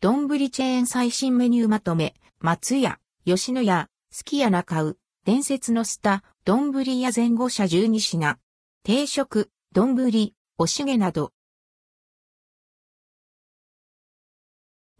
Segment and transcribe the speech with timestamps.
[0.00, 6.70] 丼チェーン最新メニューまとめ、松屋、吉野家、すき家中う、伝説のスタ、丼
[7.00, 8.38] 屋前後車12品。
[8.84, 11.32] 定食、丼、おしげなど。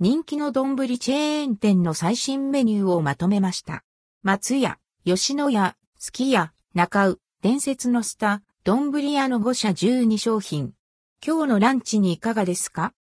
[0.01, 3.85] 人気の丼チェーン店の最新メニューをまとめました。
[4.25, 10.75] 松屋、吉野家、すき家、中う、伝説のスタ、丼屋の5社12商品。
[11.25, 12.95] 今日のランチにいかがですか？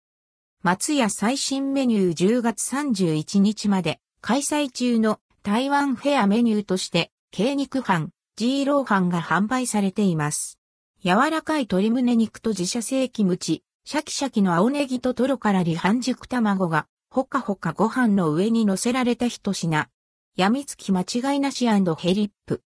[0.63, 10.59] 松屋最新メニュー10月31日まで開催中の台湾フェアメニューとして、軽肉飯、ジーロー飯が販売されています。
[11.03, 19.87] 柔らかい鶏胸肉と自社製キムチ、シャキシャキの青ネギとトロからリ半熟卵が、ほかほかご飯の上に乗せられた一品。
[20.35, 22.63] やみつき間違いなしヘリップ。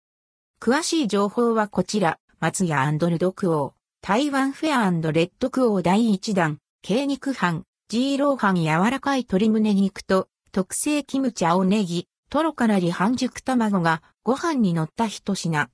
[0.59, 15.69] 詳しい情報はこちら、松屋ルドクオー、台湾フェアレッドクオー第1弾、鶏肉飯、ジーロー飯柔らかい鶏胸肉と特製キムチ青ネギ、トロからリ半熟卵がご飯に乗った一品。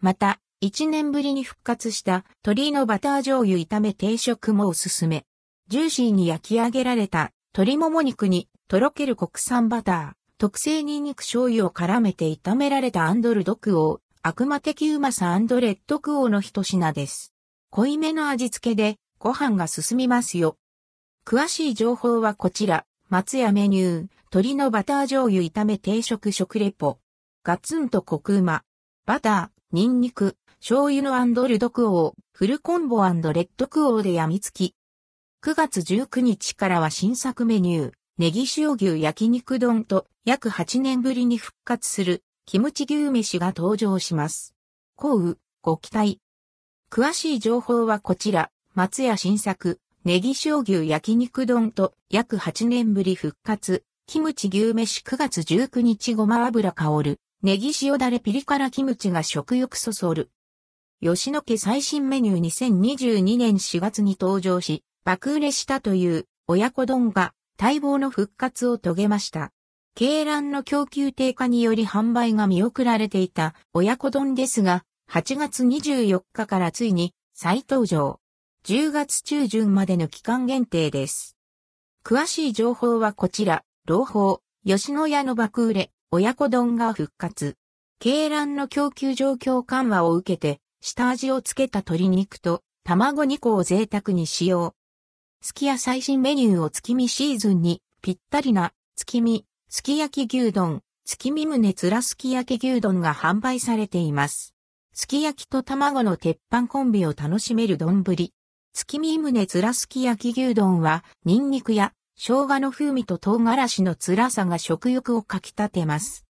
[0.00, 5.26] また、1年ぶりに復活した鶏のバター醤油炒め定食もおすすめ。
[5.68, 17.34] ジューシーに焼き上げられた鶏もも肉にとろける国産バター、特製ニンニク醤油を絡めて炒められたアンドルドクオー、悪魔的うまさレッドクオーの一品です。
[17.68, 20.56] 濃いめの味付けでご飯が進みますよ。
[21.26, 26.98] 詳しい情報はこちら、松屋メニュー、鶏のバター醤油炒め定食食レポ。
[27.42, 28.62] ガツンとコクうま。
[29.06, 34.74] バター、ニンニク、醤油のアンドルドクオー、フルコンボアンドレッドクオーでやみつき。
[35.42, 44.54] 9月19日からは新作メニュー、ネギ塩牛焼肉丼と約8年ぶりに復活するキムチ牛飯が登場します。
[44.94, 46.20] こう、ご期待。
[46.90, 60.30] 詳しい情報はこちら、松屋新作、ネギ塩牛焼肉丼と約8年ぶり復活、キムチ牛飯9月19日ごま油香る、ネギ塩だれピリ辛キムチが食欲そそる。
[61.02, 69.52] 吉野家最新メニュー2022年4月に登場し、爆売れしたという親子丼が待望の復活を遂げました。
[69.98, 78.20] 鶏卵の供給低下により販売が見送られていた親子丼ですが、8月24日からついに再登場。
[78.66, 81.36] 10月中旬までの期間限定です。
[82.02, 87.58] 詳しい情報はこちら、朗報、吉野家の爆売れ、親子丼が復活。
[88.02, 94.74] 鶏卵の供給状況緩和を受けて、下味をつけた鶏肉と卵2個を贅沢に使用。
[95.42, 104.54] すき家最新メニューを月見シーズンにぴったりな月見、すき焼き牛丼、月見胸つらすき焼き牛丼が販売されています。
[104.94, 108.02] すき焼きと卵の鉄板コンビを楽しめる丼。
[108.76, 116.26] 月見胸つらすき焼き牛丼は、ニンニクや生姜の風味と唐辛子の辛さが食欲をかき立てます。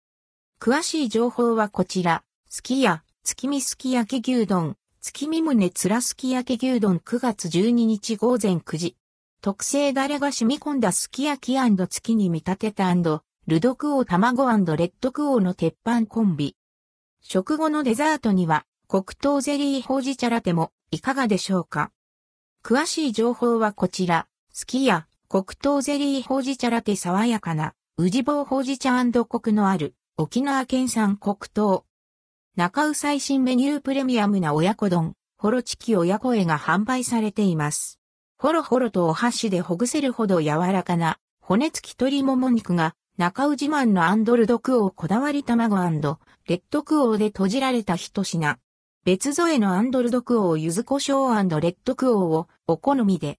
[0.61, 8.97] 詳しい情報はこちら、すき家、月見すき焼き牛丼、月見胸つらすき焼き牛丼9月12日午前9時。
[9.43, 12.95] 特製ダレが染み込んだすき焼き月に見立てた
[13.49, 16.55] ルドクオー卵レッドクオーの鉄板コンビ。
[17.21, 21.91] 食後のデザートには黒糖ゼリーほうじ茶ラテもいかがでしょうか？
[22.69, 31.87] 詳しい情報はこちら、スキヤ、黒糖ゼリーほうじ茶ラテ爽やかな、宇治棒ほうじ茶コクのある、沖縄県産黒糖。
[32.57, 37.99] 中尾最新メニュープレミアムな親子丼、ホロチキ親子絵が販売されています。
[38.37, 48.59] ほろほろとお箸でほぐせるほど柔らかな、骨付き鶏もも肉が、中尾自慢のアンドルドクオーこだわり卵レッドクオーで閉じられた一品。
[49.09, 53.39] 別添えのアンドルドクオー柚子胡椒レッドクオーをお好みで。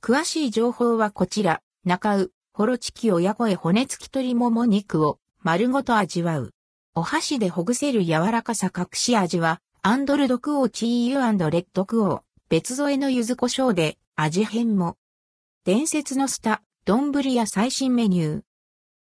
[0.00, 6.54] 詳しい情報はこちら、中う、ホロチキ親声骨付き鶏もも肉を丸ごと味わう。
[6.94, 14.96] お箸でほぐせる柔らかさ隠し味は、アンドルドクオーチーユーレッドクオー、別添えの柚子胡椒で味変も。
[15.64, 18.42] 伝説のすた丼屋最新メニュー。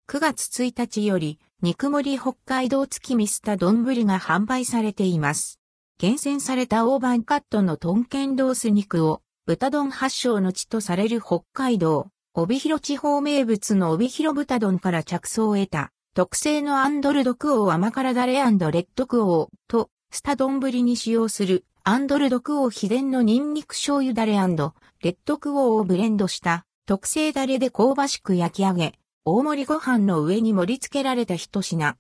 [0.10, 5.62] 9月1日より、肉盛り北海道月見すた丼が販売されています。
[5.98, 28.94] 厳選された大判カットのトンケンロース肉を豚丼発祥の地とされる北海道、帯広地方名物の帯広豚丼から着想を得た特製のアンドルドクオー甘辛ダレレッドクオーとすた丼に使用するアンドルドクオー秘伝のニンニク醤油ダレレッドクオーをブレンドした特製ダレで香ばしく焼き上げ、
[29.24, 31.96] 大盛りご飯の上に盛り付けられた一品。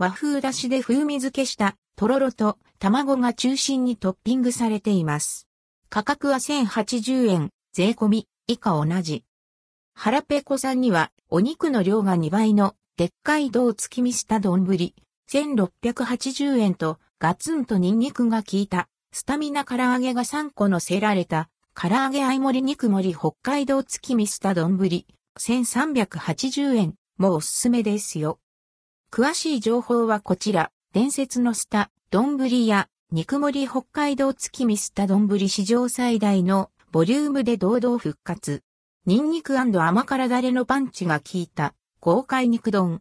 [0.00, 5.46] 和風だしで風味付けしたとろろと卵が中心にトッピングされています。
[5.90, 9.24] 価格は1080円、税込み、以下同じ。
[9.92, 14.64] 腹ペコさんにはお肉の量が2倍のでっかい銅付きみした丼、
[15.30, 24.78] 1680円とガツンとニンニクが効いたスタミナ唐揚げが3個乗せられた唐揚げ合い盛り肉盛り北海道付きみした丼、
[25.38, 28.38] 1380円もうおすすめですよ。
[29.12, 38.62] 詳しい情報はこちら、伝説のスタ、丼や肉盛り北海道月見スタ丼史上最大のボリュームで堂々復活。
[39.06, 42.98] ニンニク甘辛ダレのパンチが効いた豪快肉丼。